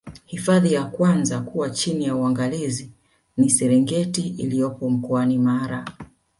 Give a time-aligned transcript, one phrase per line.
[0.25, 2.89] hifadhi ya kwanza kuwa chini ya uangalizi
[3.37, 5.85] ni serengeti iliyopo mkoani mara